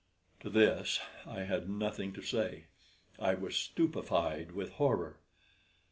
To 0.39 0.49
this 0.49 0.99
I 1.27 1.41
had 1.41 1.69
nothing 1.69 2.11
to 2.13 2.23
say; 2.23 2.63
I 3.19 3.35
was 3.35 3.55
stupefied 3.55 4.51
with 4.53 4.71
horror. 4.71 5.17